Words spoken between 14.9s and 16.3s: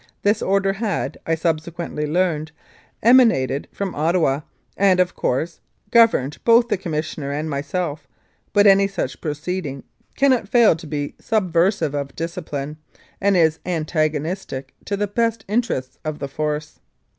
the best interests of the